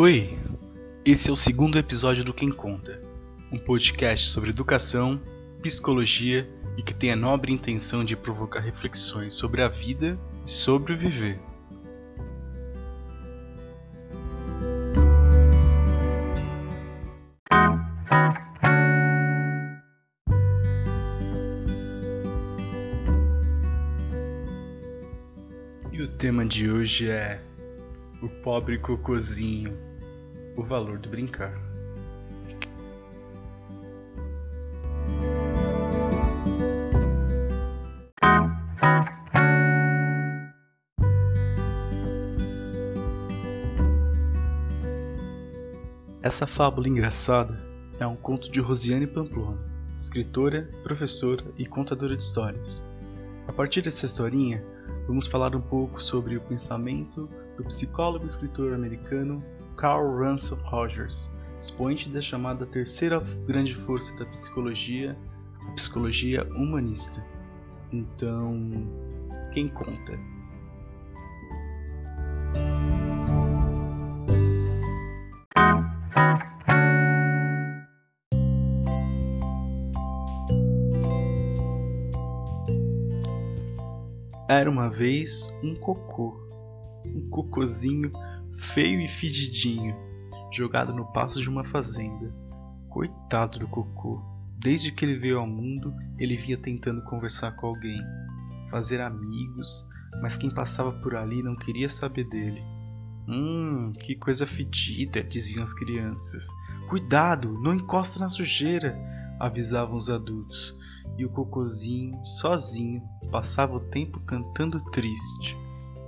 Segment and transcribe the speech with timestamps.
[0.00, 0.38] Oi,
[1.04, 3.00] esse é o segundo episódio do Quem Conta,
[3.50, 5.20] um podcast sobre educação,
[5.60, 10.16] psicologia e que tem a nobre intenção de provocar reflexões sobre a vida
[10.46, 11.36] e sobre o viver.
[25.90, 27.42] E o tema de hoje é
[28.22, 29.87] o pobre cocozinho,
[30.58, 31.54] o valor do brincar.
[46.20, 47.56] Essa fábula engraçada
[48.00, 49.56] é um conto de Rosiane Pamplona,
[49.96, 52.82] escritora, professora e contadora de histórias.
[53.46, 54.62] A partir dessa historinha,
[55.06, 59.42] vamos falar um pouco sobre o pensamento do psicólogo e escritor americano
[59.78, 65.16] Carl Ransom Rogers, expoente da chamada terceira grande força da psicologia,
[65.68, 67.24] a psicologia humanista.
[67.92, 68.58] Então,
[69.54, 70.18] quem conta?
[84.48, 86.36] Era uma vez um cocô,
[87.06, 88.10] um cocôzinho
[88.74, 89.96] feio e fedidinho,
[90.52, 92.34] jogado no passo de uma fazenda.
[92.88, 94.22] Coitado do cocô.
[94.58, 98.02] Desde que ele veio ao mundo, ele vinha tentando conversar com alguém,
[98.70, 99.86] fazer amigos,
[100.20, 102.62] mas quem passava por ali não queria saber dele.
[103.28, 106.46] Hum, que coisa fedida, diziam as crianças.
[106.88, 108.98] Cuidado, não encosta na sujeira,
[109.38, 110.74] avisavam os adultos.
[111.16, 115.56] E o cocozinho, sozinho, passava o tempo cantando triste.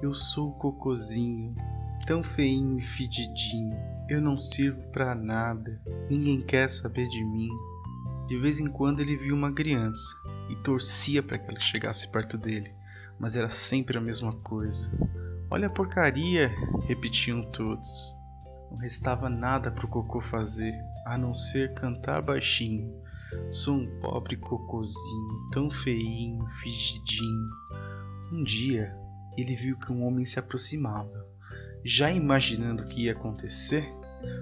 [0.02, 1.54] Eu sou o cocozinho,
[2.10, 3.78] tão feinho e fedidinho.
[4.08, 5.80] Eu não sirvo para nada,
[6.10, 7.48] ninguém quer saber de mim.
[8.26, 10.16] De vez em quando ele via uma criança
[10.48, 12.74] e torcia para que ela chegasse perto dele,
[13.16, 14.90] mas era sempre a mesma coisa.
[15.48, 16.52] Olha a porcaria,
[16.88, 18.12] repetiam todos.
[18.72, 20.74] Não restava nada para o cocô fazer,
[21.06, 22.92] a não ser cantar baixinho.
[23.52, 27.50] Sou um pobre cocôzinho, tão feinho, fedidinho.
[28.32, 28.92] Um dia,
[29.36, 31.30] ele viu que um homem se aproximava.
[31.84, 33.90] Já imaginando o que ia acontecer,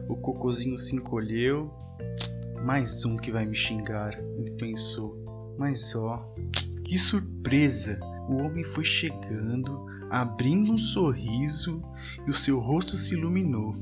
[0.08, 1.72] o cocôzinho se encolheu.
[2.64, 5.16] Mais um que vai me xingar, ele pensou.
[5.56, 6.24] Mas ó,
[6.84, 7.98] que surpresa!
[8.28, 11.80] O homem foi chegando, abrindo um sorriso
[12.26, 13.74] e o seu rosto se iluminou.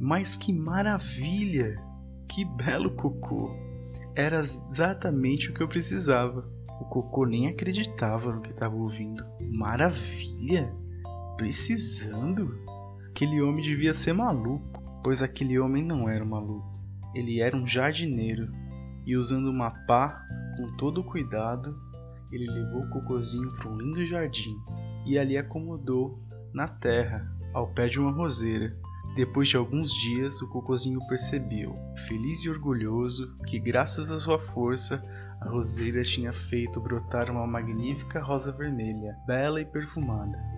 [0.00, 1.76] Mas que maravilha!
[2.28, 3.54] Que belo cocô!
[4.14, 6.48] Era exatamente o que eu precisava.
[6.80, 9.24] O cocô nem acreditava no que estava ouvindo.
[9.52, 10.72] Maravilha!
[11.36, 12.58] Precisando?
[13.16, 16.68] Aquele homem devia ser maluco, pois aquele homem não era um maluco.
[17.14, 18.52] Ele era um jardineiro
[19.06, 20.22] e, usando uma pá
[20.54, 21.74] com todo cuidado,
[22.30, 24.54] ele levou o cocôzinho para um lindo jardim
[25.06, 26.20] e ali acomodou
[26.52, 28.76] na terra, ao pé de uma roseira.
[29.14, 31.74] Depois de alguns dias, o cocôzinho percebeu,
[32.06, 35.02] feliz e orgulhoso, que graças à sua força,
[35.40, 40.55] a roseira tinha feito brotar uma magnífica rosa vermelha, bela e perfumada.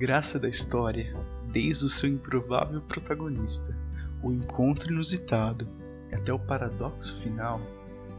[0.00, 1.12] Graça da história,
[1.52, 3.76] desde o seu improvável protagonista,
[4.22, 5.68] o encontro inusitado,
[6.10, 7.60] até o paradoxo final,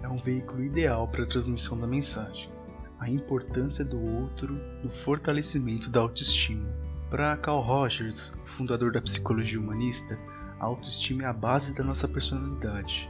[0.03, 2.51] é um veículo ideal para a transmissão da mensagem.
[2.99, 4.53] A importância do outro
[4.83, 6.69] no fortalecimento da autoestima.
[7.09, 10.19] Para Carl Rogers, fundador da psicologia humanista,
[10.59, 13.09] a autoestima é a base da nossa personalidade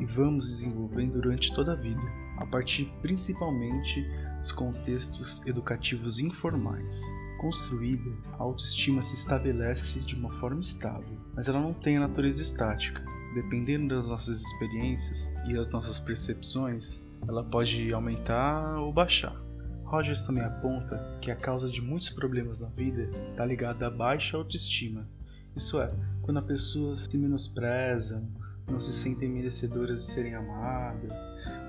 [0.00, 2.00] e vamos desenvolvendo durante toda a vida,
[2.38, 7.25] a partir principalmente dos contextos educativos informais.
[7.38, 12.42] Construída, a autoestima se estabelece de uma forma estável, mas ela não tem a natureza
[12.42, 13.04] estática.
[13.34, 19.36] Dependendo das nossas experiências e as nossas percepções, ela pode aumentar ou baixar.
[19.84, 24.36] Rogers também aponta que a causa de muitos problemas na vida está ligada à baixa
[24.36, 25.06] autoestima.
[25.54, 28.22] Isso é, quando a pessoa se menospreza,
[28.66, 31.12] não se sentem merecedoras de serem amadas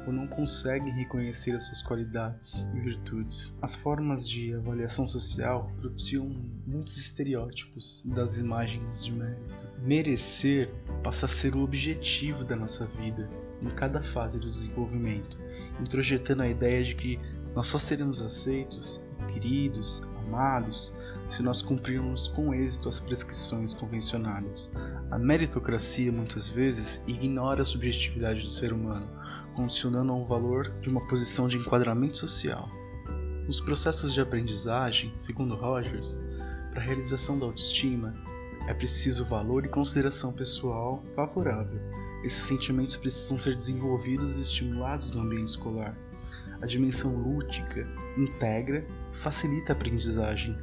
[0.07, 3.53] ou não conseguem reconhecer as suas qualidades e virtudes.
[3.61, 6.25] As formas de avaliação social propiciam
[6.65, 9.67] muitos estereótipos das imagens de mérito.
[9.79, 10.73] Merecer
[11.03, 13.29] passa a ser o objetivo da nossa vida
[13.61, 15.37] em cada fase do desenvolvimento,
[15.81, 17.19] introjetando a ideia de que
[17.53, 19.01] nós só seremos aceitos,
[19.33, 20.93] queridos, amados
[21.29, 24.69] se nós cumprirmos com êxito as prescrições convencionadas.
[25.11, 29.07] A meritocracia muitas vezes ignora a subjetividade do ser humano,
[29.57, 32.69] condicionando a um valor de uma posição de enquadramento social.
[33.47, 36.19] Nos processos de aprendizagem, segundo Rogers,
[36.69, 38.13] para a realização da autoestima,
[38.67, 41.79] é preciso valor e consideração pessoal favorável.
[42.23, 45.97] Esses sentimentos precisam ser desenvolvidos e estimulados no ambiente escolar.
[46.61, 48.85] A dimensão lúdica integra
[49.23, 50.55] facilita a aprendizagem,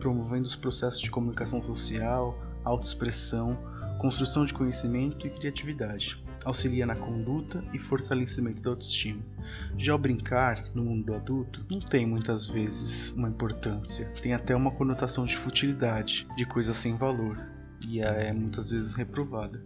[0.00, 3.58] promovendo os processos de comunicação social, autoexpressão,
[4.00, 6.27] construção de conhecimento e criatividade.
[6.44, 9.22] Auxilia na conduta e fortalecimento da autoestima.
[9.76, 14.06] Já o brincar, no mundo adulto, não tem muitas vezes uma importância.
[14.22, 17.38] Tem até uma conotação de futilidade, de coisa sem valor,
[17.80, 19.62] e é muitas vezes reprovada.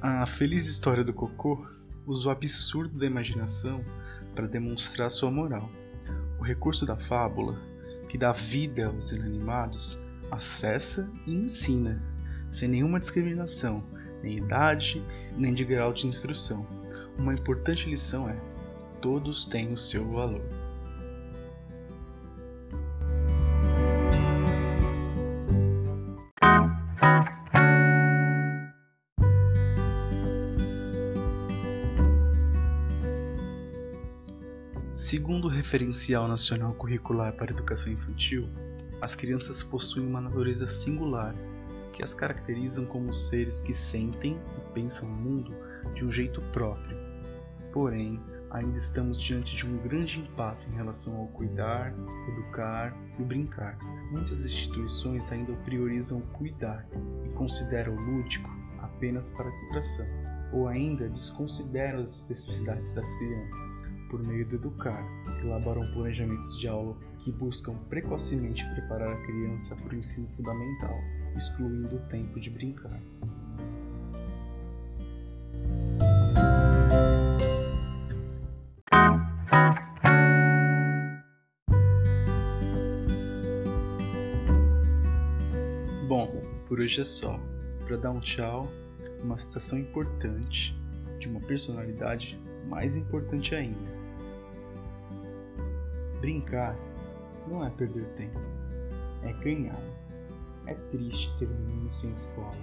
[0.00, 1.66] A feliz história do Cocô
[2.06, 3.84] usa o absurdo da imaginação
[4.34, 5.70] para demonstrar sua moral.
[6.38, 7.58] O recurso da fábula,
[8.08, 9.98] que dá vida aos inanimados,
[10.30, 12.00] acessa e ensina,
[12.50, 13.82] sem nenhuma discriminação,
[14.22, 15.02] nem idade,
[15.36, 16.66] nem de grau de instrução.
[17.18, 18.36] Uma importante lição é:
[19.00, 20.42] todos têm o seu valor.
[34.92, 38.46] Segundo o Referencial Nacional Curricular para Educação Infantil,
[39.00, 41.34] as crianças possuem uma natureza singular
[41.98, 45.52] que as caracterizam como seres que sentem e pensam o mundo
[45.96, 46.96] de um jeito próprio.
[47.72, 48.20] Porém,
[48.52, 51.92] ainda estamos diante de um grande impasse em relação ao cuidar,
[52.28, 53.76] educar e brincar.
[54.12, 56.86] Muitas instituições ainda priorizam cuidar
[57.26, 58.48] e consideram o lúdico
[58.78, 60.06] apenas para distração,
[60.52, 65.02] ou ainda desconsideram as especificidades das crianças, por meio do educar,
[65.42, 70.96] elaboram planejamentos de aula que buscam precocemente preparar a criança para o ensino fundamental,
[71.38, 73.00] excluindo o tempo de brincar.
[86.08, 87.38] Bom, por hoje é só.
[87.86, 88.68] Para dar um tchau,
[89.22, 90.76] uma citação importante
[91.18, 93.98] de uma personalidade mais importante ainda.
[96.20, 96.76] Brincar
[97.46, 98.40] não é perder tempo,
[99.22, 99.80] é ganhar.
[100.68, 102.56] É triste ter um menino sem escola,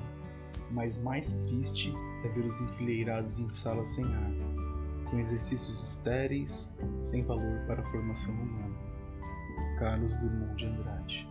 [0.72, 1.92] mas mais triste
[2.24, 4.31] é ver os enfileirados em salas sem ar,
[5.10, 6.69] com exercícios estéreis,
[7.02, 8.75] sem valor para a formação humana.
[9.80, 11.28] Carlos Drummond de Andrade.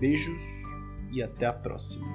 [0.00, 0.42] Beijos
[1.12, 2.08] e até a próxima.